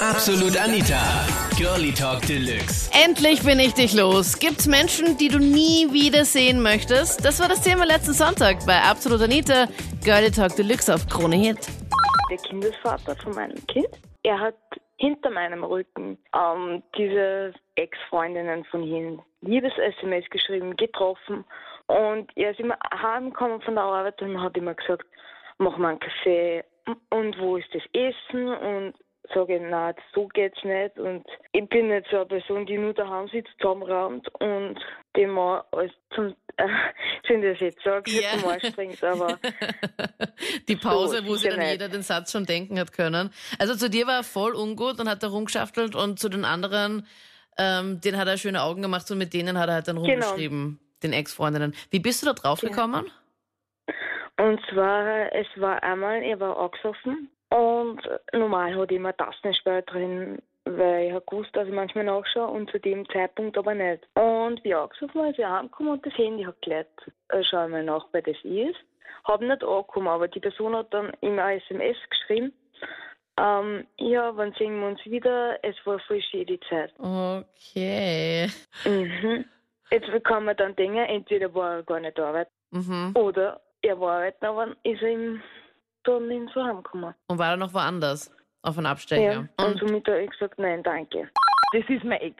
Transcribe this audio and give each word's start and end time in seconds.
Absolut 0.00 0.56
Anita. 0.56 0.96
Girlie 1.58 1.92
Talk 1.92 2.22
Deluxe. 2.22 2.90
Endlich 3.04 3.44
bin 3.44 3.58
ich 3.60 3.74
dich 3.74 3.92
los. 3.94 4.38
Gibt's 4.38 4.66
Menschen, 4.66 5.18
die 5.18 5.28
du 5.28 5.38
nie 5.38 5.92
wieder 5.92 6.24
sehen 6.24 6.62
möchtest? 6.62 7.22
Das 7.22 7.38
war 7.38 7.48
das 7.48 7.60
Thema 7.60 7.84
letzten 7.84 8.14
Sonntag 8.14 8.64
bei 8.66 8.80
Absolut 8.80 9.20
Anita. 9.20 9.66
Girlie 10.02 10.30
Talk 10.30 10.56
Deluxe 10.56 10.94
auf 10.94 11.06
Krone 11.06 11.36
Hit. 11.36 11.68
der 12.30 12.38
Kindesvater 12.38 13.14
von 13.16 13.34
meinem 13.34 13.66
Kind. 13.66 13.90
Er 14.22 14.40
hat 14.40 14.56
hinter 14.96 15.28
meinem 15.28 15.64
Rücken 15.64 16.16
ähm, 16.34 16.82
diese 16.96 17.52
Ex-Freundinnen 17.74 18.64
von 18.70 18.82
ihm 18.82 19.20
Liebes-SMS 19.42 20.24
geschrieben, 20.30 20.76
getroffen. 20.76 21.44
Und 21.88 22.30
er 22.36 22.52
ist 22.52 22.60
immer 22.60 22.78
heimgekommen 22.90 23.60
von 23.60 23.74
der 23.74 23.84
Arbeit 23.84 24.22
und 24.22 24.40
hat 24.40 24.56
immer 24.56 24.72
gesagt, 24.72 25.04
mach 25.58 25.76
mal 25.76 25.90
einen 25.90 26.00
Kaffee 26.00 26.64
und 27.10 27.38
wo 27.38 27.58
ist 27.58 27.68
das 27.74 27.82
Essen? 27.92 28.48
Und 28.48 28.94
sage, 29.34 29.60
na, 29.60 29.94
so 30.14 30.28
geht's 30.28 30.62
nicht. 30.64 30.98
Und 30.98 31.24
ich 31.52 31.68
bin 31.68 31.88
nicht 31.88 32.06
so 32.10 32.16
eine 32.18 32.26
Person, 32.26 32.66
die 32.66 32.78
nur 32.78 32.94
daheim 32.94 33.28
sitzt, 33.28 33.50
zusammenraumt 33.60 34.28
und 34.40 34.78
dem 35.16 35.30
mal 35.30 35.64
alles 35.72 35.92
zum, 36.14 36.34
äh, 36.56 36.66
ich 37.28 37.42
das 37.42 37.60
jetzt 37.60 37.82
sage, 37.82 38.10
yeah. 38.10 38.32
Arsch 38.46 38.72
bringt, 38.74 39.02
aber 39.02 39.38
Die 40.68 40.76
Pause, 40.76 41.18
So, 41.18 41.26
wo 41.26 41.34
sich 41.36 41.50
dann 41.50 41.60
sicher 41.60 41.72
jeder 41.72 41.88
den 41.88 42.02
Satz 42.02 42.32
schon 42.32 42.46
denken 42.46 42.78
hat 42.78 42.92
können. 42.92 43.30
Also 43.58 43.74
zu 43.74 43.88
dir 43.90 44.06
war 44.06 44.16
er 44.16 44.24
voll 44.24 44.54
ungut 44.54 45.00
und 45.00 45.08
hat 45.08 45.22
da 45.22 45.28
rumgeschaftelt 45.28 45.94
und 45.94 46.18
zu 46.18 46.28
den 46.28 46.44
anderen, 46.44 47.06
ähm, 47.58 48.00
den 48.00 48.16
hat 48.16 48.28
er 48.28 48.36
schöne 48.36 48.62
Augen 48.62 48.82
gemacht 48.82 49.10
und 49.10 49.18
mit 49.18 49.32
denen 49.34 49.58
hat 49.58 49.68
er 49.68 49.74
halt 49.74 49.88
dann 49.88 49.96
Genau. 50.02 50.26
rumgeschrieben, 50.26 50.80
den 51.02 51.12
Ex-Freundinnen. 51.12 51.74
Wie 51.90 52.00
bist 52.00 52.22
du 52.22 52.26
da 52.26 52.32
drauf 52.32 52.60
gekommen? 52.60 53.10
Und 54.38 54.60
zwar, 54.72 55.32
es 55.34 55.46
war 55.56 55.82
einmal, 55.82 56.22
er 56.22 56.40
war 56.40 56.56
angesoffen 56.58 57.30
und 57.50 58.00
normal 58.32 58.74
hatte 58.76 58.94
ich 58.94 58.98
immer 59.00 59.16
Tastensperre 59.16 59.82
drin, 59.82 60.38
weil 60.64 61.06
ich 61.08 61.12
habe 61.12 61.24
gewusst, 61.28 61.50
dass 61.54 61.66
ich 61.66 61.74
manchmal 61.74 62.04
nachschaue 62.04 62.48
und 62.48 62.70
zu 62.70 62.78
dem 62.78 63.08
Zeitpunkt 63.10 63.56
aber 63.58 63.74
nicht. 63.74 64.06
Und 64.14 64.62
wie 64.64 64.74
angesoffen 64.74 65.20
war, 65.20 65.30
ist 65.30 65.38
er 65.38 65.50
heimgekommen 65.52 65.92
und 65.94 66.06
das 66.06 66.16
Handy 66.16 66.44
hat 66.44 66.60
gelegt. 66.62 67.00
Äh, 67.30 67.42
Schau 67.42 67.66
mal 67.68 67.82
nach, 67.84 68.06
wer 68.12 68.22
das 68.22 68.36
ist. 68.44 68.76
Hab 69.24 69.40
nicht 69.40 69.62
angekommen, 69.64 70.08
aber 70.08 70.28
die 70.28 70.40
Person 70.40 70.74
hat 70.76 70.92
dann 70.94 71.12
immer 71.20 71.44
eine 71.44 71.60
SMS 71.62 71.96
geschrieben. 72.08 72.52
Ähm, 73.38 73.86
ja, 73.98 74.36
wann 74.36 74.52
sehen 74.54 74.78
wir 74.80 74.88
uns 74.88 75.04
wieder? 75.06 75.58
Es 75.62 75.74
war 75.84 75.98
voll 76.00 76.20
schön 76.22 76.46
die 76.46 76.60
Zeit. 76.68 76.92
Okay. 76.98 78.48
Mhm. 78.84 79.44
Jetzt 79.90 80.24
kann 80.24 80.44
man 80.44 80.56
dann 80.56 80.76
denken, 80.76 80.98
entweder 80.98 81.52
war 81.54 81.76
er 81.76 81.82
gar 81.82 82.00
nicht 82.00 82.18
arbeiten 82.18 82.50
Mhm. 82.72 83.12
oder 83.16 83.60
er 83.82 83.98
war 83.98 84.18
arbeiten, 84.18 84.44
aber 84.44 84.68
ist 84.84 85.02
er 85.02 85.08
ihm 85.08 85.42
dann 86.04 86.30
ins 86.30 86.54
Heimgekommen. 86.54 87.14
Und 87.28 87.38
war 87.38 87.50
er 87.50 87.56
noch 87.56 87.72
woanders? 87.74 88.30
Auf 88.62 88.76
einen 88.76 88.86
Ja. 88.86 88.92
Abstecher? 88.92 89.48
Und 89.58 89.66
Und, 89.66 89.78
somit 89.80 90.06
habe 90.08 90.22
ich 90.22 90.30
gesagt, 90.30 90.58
nein, 90.58 90.82
danke. 90.82 91.30
Das 91.72 91.88
ist 91.88 92.04
mein 92.04 92.20
Ex. 92.20 92.36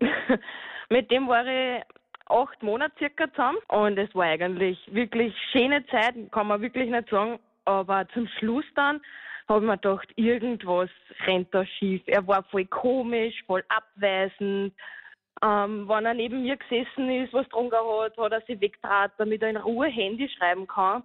Mit 0.88 1.10
dem 1.10 1.28
war 1.28 1.46
ich 1.46 1.82
acht 2.26 2.62
Monate 2.62 2.94
circa 2.98 3.30
zusammen 3.30 3.58
und 3.68 3.98
es 3.98 4.12
war 4.14 4.24
eigentlich 4.24 4.78
wirklich 4.92 5.34
schöne 5.52 5.86
Zeit, 5.86 6.14
kann 6.32 6.46
man 6.48 6.60
wirklich 6.60 6.90
nicht 6.90 7.08
sagen. 7.10 7.38
Aber 7.66 8.06
zum 8.12 8.26
Schluss 8.38 8.64
dann 8.74 9.00
habe 9.48 9.60
ich 9.60 9.66
mir 9.66 9.76
gedacht, 9.78 10.08
irgendwas 10.16 10.90
rennt 11.26 11.54
da 11.54 11.64
schief. 11.66 12.02
Er 12.06 12.26
war 12.26 12.42
voll 12.44 12.64
komisch, 12.66 13.34
voll 13.46 13.64
abweisend. 13.68 14.72
Ähm, 15.42 15.88
wenn 15.88 16.06
er 16.06 16.14
neben 16.14 16.42
mir 16.42 16.56
gesessen 16.56 17.10
ist, 17.10 17.32
was 17.32 17.44
getrunken 17.44 17.76
hat, 17.76 18.16
hat 18.16 18.32
er 18.32 18.40
sich 18.42 18.60
weggetrat, 18.60 19.12
damit 19.18 19.42
er 19.42 19.50
in 19.50 19.56
Ruhe 19.58 19.88
Handy 19.88 20.28
schreiben 20.28 20.66
kann. 20.66 21.02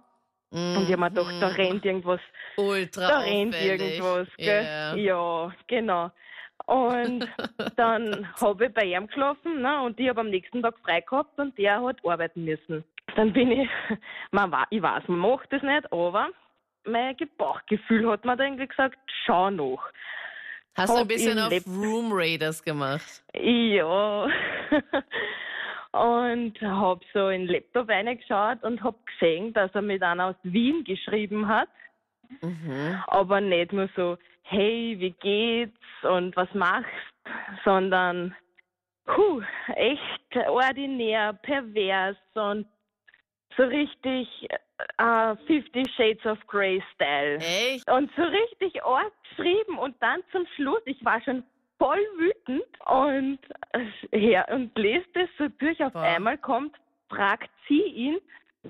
Und 0.52 0.82
ich 0.82 0.92
habe 0.92 0.96
mir 0.96 1.10
gedacht, 1.10 1.34
da 1.40 1.48
rennt 1.48 1.84
irgendwas 1.84 2.20
Ultra 2.56 3.08
da 3.08 3.18
rennt 3.20 3.54
irgendwas, 3.54 4.28
gell? 4.36 4.64
Ja. 4.64 4.94
Ja, 4.96 5.52
genau. 5.68 6.10
Und 6.66 7.28
dann 7.76 8.28
habe 8.40 8.66
ich 8.66 8.74
bei 8.74 8.84
ihm 8.84 9.06
geschlafen 9.06 9.62
ne, 9.62 9.82
und 9.82 9.98
ich 9.98 10.08
habe 10.08 10.20
am 10.20 10.30
nächsten 10.30 10.62
Tag 10.62 10.74
frei 10.80 11.00
gehabt 11.00 11.38
und 11.38 11.56
der 11.56 11.82
hat 11.82 11.98
arbeiten 12.04 12.44
müssen. 12.44 12.84
Dann 13.16 13.32
bin 13.32 13.52
ich, 13.52 13.68
man, 14.32 14.52
ich 14.70 14.82
weiß, 14.82 15.04
man 15.06 15.18
macht 15.18 15.52
das 15.52 15.62
nicht, 15.62 15.92
aber 15.92 16.30
mein 16.84 17.16
Bauchgefühl 17.38 18.08
hat 18.10 18.24
mir 18.24 18.36
dann 18.36 18.46
irgendwie 18.46 18.68
gesagt, 18.68 18.98
schau 19.24 19.50
noch. 19.50 19.82
Hast 20.76 20.90
du 20.90 20.94
ein 20.94 21.00
Hab 21.00 21.08
bisschen 21.08 21.38
auf 21.38 21.66
Room 21.66 22.10
Raiders 22.12 22.62
gemacht? 22.62 23.22
Ja. 23.34 24.28
und 25.92 26.60
habe 26.60 27.00
so 27.12 27.28
in 27.28 27.46
den 27.46 27.54
Laptop 27.54 27.88
reingeschaut 27.88 28.62
und 28.62 28.82
habe 28.82 28.96
gesehen, 29.06 29.52
dass 29.52 29.74
er 29.74 29.82
mit 29.82 30.02
einer 30.02 30.26
aus 30.26 30.36
Wien 30.42 30.84
geschrieben 30.84 31.48
hat. 31.48 31.68
Mhm. 32.42 33.02
aber 33.08 33.40
nicht 33.40 33.72
nur 33.72 33.88
so, 33.96 34.16
hey, 34.42 34.94
wie 34.98 35.10
geht's 35.10 35.76
und 36.02 36.36
was 36.36 36.52
machst, 36.54 36.86
sondern, 37.64 38.34
puh, 39.04 39.42
echt 39.74 40.48
ordinär, 40.48 41.32
pervers 41.32 42.16
und 42.34 42.66
so 43.56 43.64
richtig 43.64 44.48
äh, 44.98 45.36
Fifty 45.46 45.84
Shades 45.96 46.24
of 46.24 46.38
Grey 46.46 46.82
Style. 46.94 47.38
Echt? 47.38 47.90
Und 47.90 48.10
so 48.16 48.22
richtig 48.22 48.82
arg 48.84 49.12
geschrieben 49.28 49.78
und 49.78 49.96
dann 50.00 50.22
zum 50.32 50.46
Schluss, 50.54 50.82
ich 50.84 51.04
war 51.04 51.20
schon 51.22 51.42
voll 51.80 51.98
wütend 52.18 52.62
und, 52.86 53.38
äh, 53.72 54.18
her, 54.18 54.46
und 54.50 54.76
lest 54.76 55.08
es 55.14 55.28
so 55.38 55.48
durch, 55.58 55.82
auf 55.82 55.92
Boah. 55.92 56.02
einmal 56.02 56.38
kommt, 56.38 56.76
fragt 57.08 57.50
sie 57.66 57.82
ihn, 57.82 58.18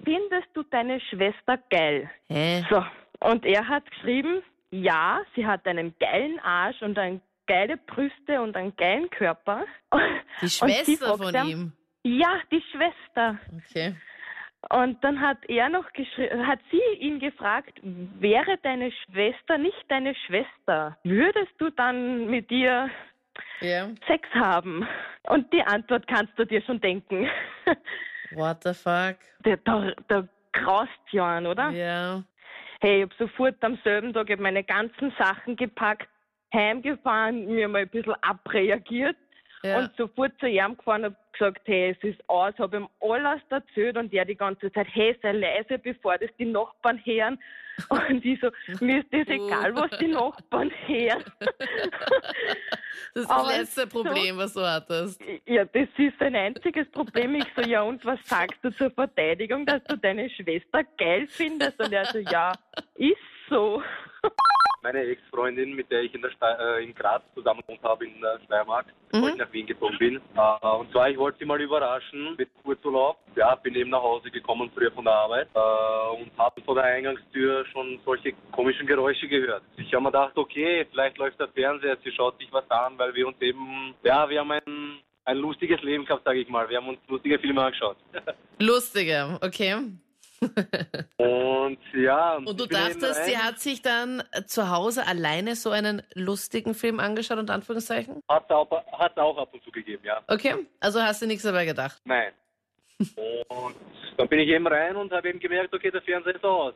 findest 0.04 0.48
du 0.54 0.62
deine 0.62 1.00
Schwester 1.00 1.59
geil? 1.69 2.09
Hä? 2.28 2.65
So, 2.70 2.82
und 3.20 3.44
er 3.44 3.66
hat 3.66 3.91
geschrieben, 3.91 4.43
ja, 4.70 5.20
sie 5.34 5.44
hat 5.44 5.66
einen 5.66 5.94
geilen 5.99 6.38
Arsch 6.38 6.81
und 6.81 6.99
eine 6.99 7.20
geile 7.47 7.76
Brüste 7.76 8.41
und 8.41 8.56
einen 8.56 8.75
geilen 8.76 9.10
Körper. 9.10 9.65
Die 10.41 10.49
Schwester 10.49 11.19
von 11.19 11.34
ihm. 11.47 11.72
Ja, 12.04 12.41
die 12.50 12.62
Schwester. 12.70 13.38
Okay. 13.69 13.94
Und 14.69 15.03
dann 15.03 15.21
hat 15.21 15.38
er 15.48 15.69
noch 15.71 15.91
geschrieben, 15.94 16.47
hat 16.47 16.60
sie 16.71 16.82
ihn 17.00 17.19
gefragt, 17.19 17.81
wäre 17.82 18.59
deine 18.62 18.93
Schwester 18.93 19.56
nicht 19.56 19.84
deine 19.88 20.15
Schwester? 20.15 20.98
Würdest 21.03 21.53
du 21.59 21.71
dann 21.71 22.26
mit 22.26 22.50
ihr 22.50 22.91
Ja. 23.60 23.88
Sex 24.06 24.28
haben? 24.34 24.87
Und 25.25 25.50
die 25.53 25.62
Antwort 25.62 26.06
kannst 26.06 26.38
du 26.38 26.44
dir 26.44 26.60
schon 26.62 26.81
denken. 26.81 27.28
What 28.32 28.62
the 28.62 28.75
fuck? 28.75 29.16
Da, 29.43 29.56
da, 29.65 29.93
da 30.09 30.28
graust 30.53 30.91
ja 31.10 31.38
an, 31.38 31.47
oder? 31.47 31.70
Ja. 31.70 32.22
Hey, 32.82 32.99
ich 32.99 33.03
habe 33.03 33.15
sofort 33.19 33.56
am 33.65 33.78
selben 33.82 34.12
Tag 34.12 34.31
hab 34.31 34.41
meine 34.41 34.62
ganzen 34.62 35.10
Sachen 35.19 35.56
gepackt, 35.56 36.09
heimgefahren, 36.54 37.47
mir 37.47 37.69
mal 37.69 37.82
ein 37.82 37.88
bisschen 37.88 38.15
abreagiert 38.22 39.16
Ja. 39.62 39.78
und 39.81 39.91
sofort 39.97 40.32
zu 40.41 40.47
ihm 40.47 40.76
gefahren 40.76 41.04
und 41.04 41.16
gesagt, 41.32 41.60
hey, 41.66 41.91
es 41.91 42.03
ist 42.03 42.21
aus, 42.28 42.54
habe 42.59 42.78
ihm 42.78 42.88
alles 43.00 43.43
erzählt 43.50 43.97
und 43.97 44.12
er 44.12 44.25
die 44.25 44.34
ganze 44.37 44.72
Zeit, 44.72 44.87
hey, 44.91 45.16
sei 45.22 45.32
leise, 45.32 45.78
bevor 45.78 46.16
das 46.19 46.31
die 46.38 46.47
Nachbarn 46.47 46.98
hören. 47.04 47.38
Und 47.88 48.22
ich 48.26 48.38
so, 48.41 48.50
mir 48.84 48.99
ist 48.99 49.06
das 49.10 49.26
egal, 49.28 49.75
was 49.75 49.91
die 49.99 50.09
Nachbarn 50.09 50.70
hören. 50.87 51.25
Das 53.15 53.22
ist 53.25 53.31
das 53.31 53.59
letzte 53.59 53.81
so- 53.82 53.87
Problem, 53.88 54.37
was 54.37 54.53
du 54.53 54.60
hattest. 54.60 55.20
Ja, 55.47 55.65
das 55.65 55.88
ist 55.97 56.19
sein 56.19 56.37
einziges 56.37 56.88
Problem. 56.91 57.34
Ich 57.37 57.47
so, 57.56 57.62
ja, 57.62 57.82
und 57.82 58.04
was 58.04 58.19
sagst 58.25 58.59
du 58.62 58.70
zur 58.70 58.91
Verteidigung, 58.91 59.65
dass 59.66 59.82
du 59.84 59.97
deine 59.97 60.28
Schwester 60.31 60.84
geil 60.99 61.26
findest? 61.28 61.81
Und 61.81 61.93
er 61.93 62.04
so, 62.04 62.19
ja, 62.19 62.53
ist 62.97 63.16
so. 63.49 63.82
meine 64.83 65.01
Ex-Freundin, 65.01 65.75
mit 65.75 65.91
der 65.91 66.03
ich 66.03 66.15
in, 66.15 66.23
der 66.23 66.31
Ste 66.31 66.47
äh, 66.59 66.85
in 66.85 66.95
Graz 66.95 67.23
zusammen 67.35 67.61
gewohnt 67.61 67.83
habe, 67.83 68.07
in 68.07 68.21
der 68.21 68.41
Steiermark, 68.45 68.87
bevor 69.11 69.29
ich 69.29 69.37
nach 69.37 69.53
Wien 69.53 69.67
gezogen 69.67 69.97
bin. 69.99 70.17
Äh, 70.17 70.67
und 70.67 70.91
zwar, 70.93 71.11
ich 71.11 71.19
wollte 71.19 71.39
sie 71.39 71.45
mal 71.45 71.61
überraschen 71.61 72.37
mit 72.37 72.49
Kurzurlaub. 72.63 73.19
Ja, 73.37 73.55
bin 73.57 73.75
eben 73.75 73.91
nach 73.91 74.03
Hause 74.03 74.31
gekommen, 74.31 74.71
früher 74.75 74.93
von 74.93 75.05
der 75.05 75.15
Arbeit, 75.15 75.49
äh, 75.55 76.23
und 76.23 76.31
habe 76.39 76.61
vor 76.63 76.75
der 76.75 76.85
Eingangstür 76.85 77.65
schon 77.67 78.01
solche 78.05 78.33
komischen 78.53 78.87
Geräusche 78.87 79.29
gehört. 79.29 79.63
Ich 79.77 79.93
habe 79.93 80.03
mir 80.03 80.11
gedacht, 80.11 80.37
okay, 80.37 80.87
vielleicht 80.91 81.19
läuft 81.19 81.39
der 81.41 81.49
Fernseher, 81.49 81.97
sie 82.03 82.12
schaut 82.12 82.39
sich 82.39 82.53
was 82.53 82.69
an, 82.71 82.99
weil 82.99 83.15
wir 83.15 83.26
uns 83.26 83.41
eben, 83.41 83.94
ja, 84.03 84.29
wir 84.29 84.41
haben 84.41 84.50
ein, 84.50 85.00
ein 85.25 85.37
lustiges 85.37 85.81
Leben 85.83 86.05
gehabt, 86.05 86.25
sage 86.25 86.41
ich 86.41 86.49
mal. 86.49 86.69
Wir 86.69 86.79
haben 86.79 86.88
uns 86.88 86.99
lustige 87.09 87.38
Filme 87.38 87.62
angeschaut. 87.62 87.97
Lustige, 88.59 89.38
okay. 89.43 89.76
Und 90.40 91.78
ja. 91.94 92.37
Und 92.37 92.58
du 92.58 92.66
dachtest, 92.66 93.25
sie 93.26 93.37
hat 93.37 93.58
sich 93.58 93.82
dann 93.82 94.22
zu 94.46 94.70
Hause 94.70 95.06
alleine 95.06 95.54
so 95.54 95.70
einen 95.70 96.02
lustigen 96.14 96.75
Film 96.75 96.98
angeschaut, 96.98 97.38
unter 97.38 97.54
Anführungszeichen? 97.54 98.22
Hat 98.28 98.50
auch, 98.50 98.70
hat 98.98 99.19
auch 99.19 99.37
ab 99.37 99.52
und 99.52 99.62
zu 99.62 99.70
gegeben, 99.70 100.02
ja. 100.04 100.22
Okay, 100.28 100.54
also 100.81 101.00
hast 101.02 101.20
du 101.22 101.26
nichts 101.26 101.42
dabei 101.42 101.66
gedacht. 101.66 102.00
Nein. 102.04 102.32
Und 103.48 103.76
dann 104.16 104.28
bin 104.28 104.40
ich 104.40 104.48
eben 104.48 104.66
rein 104.66 104.96
und 104.96 105.12
habe 105.12 105.28
eben 105.28 105.40
gemerkt, 105.40 105.75
okay, 105.75 105.90
der 105.90 106.02
Fernseher 106.02 106.37
ist 106.37 106.44
aus. 106.44 106.75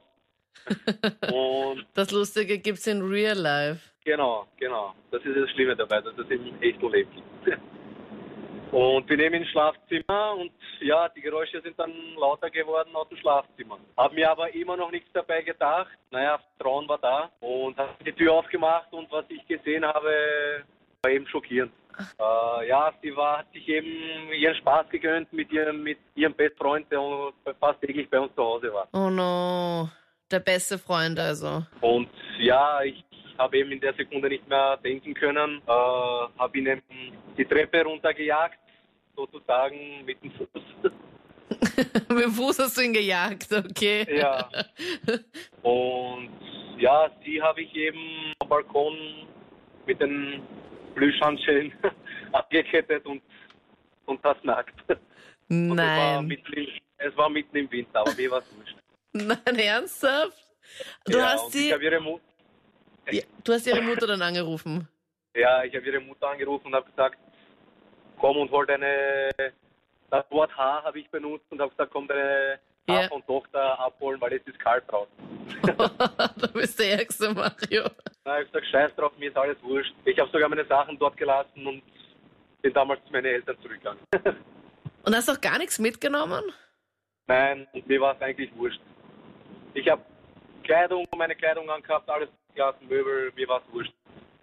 und 1.32 1.87
Das 1.94 2.11
Lustige 2.11 2.58
gibt's 2.58 2.87
in 2.87 3.02
Real 3.02 3.37
Life. 3.37 3.81
genau, 4.05 4.46
genau. 4.58 4.94
Das 5.11 5.22
ist 5.25 5.37
das 5.37 5.50
Schlimme 5.50 5.75
dabei, 5.76 6.00
dass 6.00 6.14
es 6.19 6.28
im 6.31 6.61
echten 6.62 6.90
Leben 6.90 7.11
gibt. 7.14 7.58
Und 8.70 9.08
wir 9.08 9.16
nehmen 9.16 9.43
ins 9.43 9.50
Schlafzimmer 9.50 10.34
und 10.37 10.52
ja, 10.81 11.08
die 11.08 11.20
Geräusche 11.20 11.61
sind 11.61 11.78
dann 11.78 11.93
lauter 12.19 12.50
geworden 12.50 12.90
aus 12.94 13.08
dem 13.08 13.19
Schlafzimmer. 13.19 13.78
Hab 13.96 14.12
mir 14.12 14.31
aber 14.31 14.52
immer 14.55 14.76
noch 14.76 14.90
nichts 14.90 15.08
dabei 15.12 15.43
gedacht. 15.43 15.96
Naja, 16.11 16.38
Vertrauen 16.56 16.88
war 16.88 16.99
da 16.99 17.31
und 17.40 17.76
habe 17.76 17.93
die 18.05 18.12
Tür 18.12 18.32
aufgemacht 18.32 18.93
und 18.93 19.11
was 19.12 19.25
ich 19.28 19.46
gesehen 19.46 19.84
habe, 19.84 20.64
war 21.02 21.11
eben 21.11 21.26
schockierend. 21.28 21.72
Äh, 22.19 22.69
ja, 22.69 22.93
sie 23.02 23.14
war, 23.16 23.38
hat 23.38 23.52
sich 23.52 23.69
eben 23.69 24.32
ihren 24.32 24.56
Spaß 24.56 24.88
gegönnt 24.90 25.32
mit 25.32 25.52
ihrem, 25.52 25.82
mit 25.82 25.99
ihrem 26.16 26.34
Bestfreund, 26.34 26.90
der 26.90 27.00
fast 27.61 27.81
täglich 27.81 28.11
bei 28.11 28.19
uns 28.19 28.34
zu 28.34 28.43
Hause 28.43 28.72
war. 28.72 28.88
Oh 28.93 29.11
no, 29.11 29.88
der 30.31 30.40
beste 30.40 30.78
Freund 30.78 31.19
also. 31.19 31.64
Und 31.81 32.08
ja, 32.38 32.82
ich 32.82 33.05
habe 33.39 33.59
eben 33.59 33.73
in 33.73 33.81
der 33.81 33.95
Sekunde 33.95 34.29
nicht 34.29 34.49
mehr 34.49 34.77
denken 34.79 35.15
können, 35.15 35.63
äh, 35.67 35.71
habe 35.71 36.59
ihn 36.59 36.67
eben 36.67 36.83
die 37.37 37.45
Treppe 37.45 37.83
runtergejagt 37.83 38.59
sozusagen 39.17 40.05
mit 40.05 40.23
dem 40.23 40.33
Fuß. 40.33 40.49
mit 42.09 42.25
dem 42.25 42.33
Fuß 42.33 42.59
hast 42.59 42.77
du 42.77 42.83
ihn 42.83 42.93
gejagt, 42.93 43.53
okay. 43.53 44.07
Ja. 44.17 44.49
Und 45.63 46.31
ja, 46.79 47.11
sie 47.25 47.41
habe 47.41 47.63
ich 47.63 47.75
eben 47.75 48.33
am 48.41 48.49
Balkon 48.49 48.97
mit 49.87 50.01
den 50.01 50.43
Plüschhandschellen 50.95 51.73
abgekettet 52.33 53.05
und, 53.07 53.23
und 54.07 54.25
das 54.25 54.37
nackt. 54.43 54.75
Nein. 55.49 55.71
Und 55.71 55.79
es, 55.79 55.99
war 55.99 56.23
mitten, 56.23 56.69
es 56.99 57.17
war 57.17 57.29
mitten 57.29 57.57
im 57.57 57.71
Winter, 57.71 58.01
aber 58.01 58.15
mir 58.15 58.31
war 58.31 58.39
es 58.39 58.57
wurscht. 58.57 58.77
Nein, 59.13 59.59
ernsthaft? 59.59 60.45
Du 61.07 61.19
ja, 61.19 61.33
hast 61.33 61.53
sie. 61.53 61.71
Ja, 61.71 61.81
du 63.45 63.53
hast 63.53 63.67
ihre 63.67 63.83
Mutter 63.83 64.06
dann 64.06 64.23
angerufen. 64.23 64.89
Ja, 65.35 65.65
ich 65.65 65.75
habe 65.75 65.87
ihre 65.87 66.01
Mutter 66.01 66.29
angerufen 66.29 66.69
und 66.69 66.75
habe 66.75 66.89
gesagt, 66.91 67.19
komm 68.19 68.37
und 68.37 68.51
hol 68.51 68.67
deine, 68.67 69.31
das 70.11 70.31
Wort 70.31 70.56
H 70.56 70.83
habe 70.85 71.01
ich 71.01 71.11
benutzt 71.11 71.47
und 71.51 71.61
habe 71.61 71.71
gesagt, 71.71 71.93
komm 71.93 72.06
deine 72.06 72.59
H 72.89 72.93
yeah. 72.93 73.09
von 73.09 73.25
Tochter 73.27 73.79
abholen, 73.81 74.21
weil 74.21 74.35
es 74.35 74.47
ist 74.47 74.59
kalt 74.59 74.85
draußen. 74.89 75.12
du 76.37 76.53
bist 76.53 76.79
der 76.79 76.99
Ärgste, 76.99 77.33
Mario. 77.33 77.85
Na, 78.25 78.41
ich 78.41 78.47
habe 78.47 78.61
gesagt, 78.61 78.67
scheiß 78.71 78.95
drauf, 78.97 79.12
mir 79.19 79.31
ist 79.31 79.37
alles 79.37 79.62
wurscht. 79.62 79.95
Ich 80.05 80.19
habe 80.19 80.31
sogar 80.31 80.49
meine 80.49 80.65
Sachen 80.67 80.99
dort 80.99 81.17
gelassen 81.17 81.67
und 81.67 81.83
bin 82.62 82.73
damals 82.73 83.05
zu 83.07 83.12
meinen 83.12 83.27
Eltern 83.27 83.57
zurückgegangen. 83.61 84.00
und 85.05 85.15
hast 85.17 85.31
auch 85.31 85.41
gar 85.41 85.59
nichts 85.59 85.79
mitgenommen? 85.79 86.45
Nein, 87.27 87.67
mir 87.87 88.00
war 88.00 88.15
es 88.15 88.23
eigentlich 88.23 88.55
wurscht. 88.57 88.81
Ich 89.73 89.89
habe 89.89 90.03
Kleidung, 90.62 91.07
meine 91.17 91.35
Kleidung 91.35 91.69
angehabt, 91.71 92.09
alles 92.09 92.29
gelassen, 92.55 92.87
Möbel, 92.89 93.33
mir 93.37 93.49
war 93.49 93.62
es 93.67 93.73
wurscht. 93.73 93.93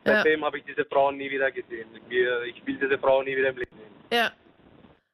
Seitdem 0.03 0.39
ja. 0.39 0.45
habe 0.45 0.57
ich 0.57 0.65
diese 0.65 0.85
Frau 0.85 1.11
nie 1.11 1.29
wieder 1.29 1.51
gesehen. 1.51 1.87
Ich 2.09 2.65
will 2.65 2.77
diese 2.77 2.97
Frau 2.97 3.21
nie 3.21 3.35
wieder 3.35 3.49
im 3.49 3.57
Leben 3.57 3.77
sehen. 3.77 4.17
Ja. 4.19 4.31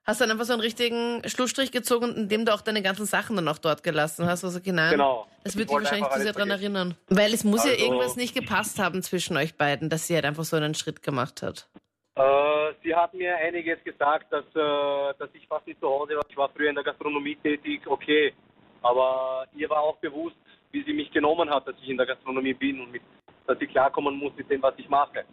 Hast 0.06 0.22
dann 0.22 0.32
einfach 0.32 0.46
so 0.46 0.54
einen 0.54 0.62
richtigen 0.62 1.22
Schlussstrich 1.28 1.74
gezogen, 1.74 2.16
indem 2.16 2.46
du 2.46 2.54
auch 2.54 2.62
deine 2.62 2.82
ganzen 2.82 3.06
Sachen 3.06 3.36
dann 3.36 3.46
auch 3.50 3.58
dort 3.58 3.84
gelassen 3.84 4.26
hast. 4.26 4.46
Also 4.46 4.62
genau. 4.62 4.90
Genau. 4.90 5.28
Das 5.44 5.58
wird 5.58 5.70
dich 5.70 5.78
wahrscheinlich 5.78 6.08
zu 6.08 6.22
sehr 6.22 6.32
daran 6.32 6.50
erinnern. 6.50 6.96
Weil 7.10 7.34
es 7.34 7.44
muss 7.44 7.66
also, 7.66 7.74
ja 7.74 7.84
irgendwas 7.84 8.16
nicht 8.16 8.34
gepasst 8.34 8.80
haben 8.80 9.02
zwischen 9.02 9.36
euch 9.36 9.58
beiden, 9.58 9.90
dass 9.90 10.08
sie 10.08 10.16
halt 10.16 10.24
einfach 10.24 10.46
so 10.46 10.56
einen 10.56 10.76
Schritt 10.76 11.04
gemacht 11.04 11.42
hat. 11.42 11.68
Äh, 12.16 12.74
sie 12.84 12.96
hat 12.96 13.14
mir 13.14 13.36
einiges 13.36 13.84
gesagt, 13.84 14.32
dass, 14.32 14.46
äh, 14.56 15.14
dass 15.20 15.30
ich 15.34 15.46
fast 15.50 15.68
nicht 15.68 15.82
zu 15.82 15.90
Hause 15.90 16.16
war. 16.16 16.24
Ich 16.30 16.38
war 16.38 16.50
früher 16.56 16.70
in 16.70 16.76
der 16.76 16.86
Gastronomie 16.86 17.36
tätig, 17.44 17.86
okay. 17.86 18.34
Aber 18.82 19.46
ihr 19.56 19.70
war 19.70 19.82
auch 19.82 19.98
bewusst, 19.98 20.38
wie 20.72 20.84
sie 20.84 20.94
mich 20.94 21.12
genommen 21.12 21.50
hat, 21.50 21.68
dass 21.68 21.76
ich 21.82 21.90
in 21.90 21.98
der 21.98 22.06
Gastronomie 22.06 22.54
bin 22.54 22.82
und 22.82 22.92
mit 22.92 23.02
dass 23.48 23.60
ich 23.62 23.70
klarkommen 23.70 24.16
muss 24.18 24.34
mit 24.36 24.50
dem, 24.50 24.62
was 24.62 24.74
ich 24.78 24.90
mache. 24.90 25.24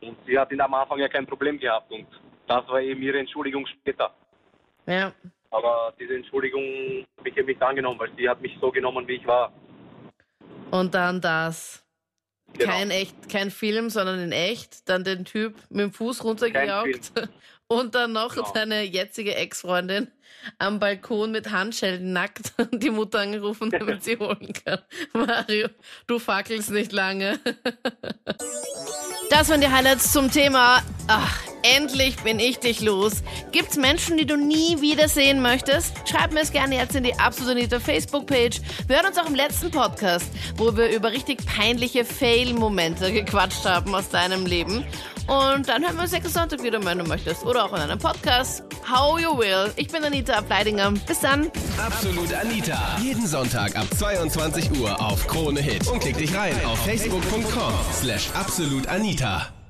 Und 0.00 0.16
sie 0.26 0.38
hat 0.38 0.52
am 0.58 0.74
Anfang 0.74 0.98
ja 0.98 1.08
kein 1.08 1.26
Problem 1.26 1.58
gehabt 1.58 1.90
und 1.90 2.06
das 2.46 2.66
war 2.68 2.80
eben 2.80 3.00
ihre 3.00 3.18
Entschuldigung 3.18 3.66
später. 3.66 4.12
Ja. 4.86 5.12
Aber 5.50 5.94
diese 5.98 6.16
Entschuldigung 6.16 7.06
habe 7.16 7.28
ich 7.28 7.36
eben 7.36 7.46
nicht 7.46 7.62
angenommen, 7.62 7.98
weil 7.98 8.10
sie 8.16 8.28
hat 8.28 8.40
mich 8.40 8.56
so 8.60 8.70
genommen, 8.70 9.06
wie 9.06 9.14
ich 9.14 9.26
war. 9.26 9.52
Und 10.72 10.92
dann 10.94 11.20
das. 11.20 11.83
Genau. 12.58 12.72
Kein 12.72 12.90
echt, 12.90 13.28
kein 13.28 13.50
Film, 13.50 13.90
sondern 13.90 14.20
in 14.20 14.32
echt. 14.32 14.88
Dann 14.88 15.04
den 15.04 15.24
Typ 15.24 15.56
mit 15.70 15.80
dem 15.80 15.92
Fuß 15.92 16.24
runtergejagt. 16.24 17.12
Und 17.66 17.94
dann 17.94 18.12
noch 18.12 18.34
genau. 18.34 18.52
deine 18.52 18.82
jetzige 18.82 19.34
Ex-Freundin 19.34 20.08
am 20.58 20.78
Balkon 20.78 21.32
mit 21.32 21.50
Handschellen 21.50 22.12
nackt 22.12 22.52
die 22.72 22.90
Mutter 22.90 23.20
angerufen, 23.20 23.70
damit 23.70 24.04
sie 24.04 24.18
holen 24.18 24.52
kann. 24.64 24.78
Mario, 25.12 25.68
du 26.06 26.18
fackelst 26.18 26.70
nicht 26.70 26.92
lange. 26.92 27.38
Das 29.30 29.48
waren 29.48 29.60
die 29.60 29.68
Highlights 29.68 30.12
zum 30.12 30.30
Thema. 30.30 30.82
Ach, 31.08 31.42
endlich 31.64 32.16
bin 32.16 32.38
ich 32.38 32.58
dich 32.58 32.80
los. 32.80 33.22
Gibt's 33.52 33.76
Menschen, 33.76 34.16
die 34.16 34.26
du 34.26 34.36
nie 34.36 34.80
wiedersehen 34.80 35.42
möchtest? 35.42 35.92
Schreib 36.08 36.32
mir 36.32 36.40
es 36.40 36.52
gerne 36.52 36.76
jetzt 36.76 36.94
in 36.94 37.04
die 37.04 37.18
Absolute 37.18 37.80
Facebook-Page. 37.80 38.60
Wir 38.86 38.96
hören 38.96 39.06
uns 39.06 39.18
auch 39.18 39.26
im 39.26 39.34
letzten 39.34 39.70
Podcast, 39.70 40.26
wo 40.56 40.76
wir 40.76 40.90
über 40.90 41.12
richtig 41.12 41.44
peinliche 41.46 42.04
Fail-Momente 42.04 43.12
gequatscht 43.12 43.64
haben 43.64 43.94
aus 43.94 44.10
deinem 44.10 44.46
Leben. 44.46 44.84
Und 45.26 45.68
dann 45.68 45.82
hören 45.82 45.96
wir 45.96 46.02
uns 46.02 46.12
nächsten 46.12 46.32
Sonntag 46.32 46.62
wieder, 46.62 46.84
wenn 46.84 46.98
du 46.98 47.04
möchtest. 47.04 47.44
Oder 47.44 47.64
auch 47.64 47.72
in 47.72 47.80
einem 47.80 47.98
Podcast. 47.98 48.62
How 48.88 49.18
you 49.18 49.36
will. 49.38 49.72
Ich 49.76 49.88
bin 49.88 50.04
Anita 50.04 50.34
Ableidinger. 50.34 50.90
Bis 51.06 51.20
dann. 51.20 51.50
Absolut 51.78 52.32
Anita. 52.34 52.98
Jeden 53.02 53.26
Sonntag 53.26 53.74
ab 53.76 53.86
22 53.96 54.78
Uhr 54.78 55.00
auf 55.00 55.26
Krone 55.26 55.60
Hit. 55.60 55.86
Und 55.88 56.00
klick 56.00 56.18
dich 56.18 56.34
rein 56.34 56.54
auf 56.66 56.78
facebook.com 56.84 57.72
slash 57.92 58.28
absolutanita. 58.34 59.63